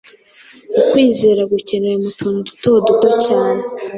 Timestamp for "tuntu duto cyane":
2.19-3.61